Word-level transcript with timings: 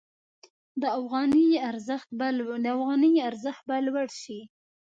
د 0.81 0.83
افغانۍ 0.99 1.47
ارزښت 3.29 3.59
به 3.67 3.77
لوړ 3.87 4.07
شي. 4.21 4.39